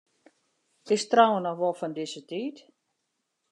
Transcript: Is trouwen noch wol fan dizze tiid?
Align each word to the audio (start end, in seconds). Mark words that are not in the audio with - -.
Is 0.95 1.03
trouwen 1.11 1.43
noch 1.45 1.59
wol 1.61 1.75
fan 1.79 1.93
dizze 1.97 2.21
tiid? 2.29 2.57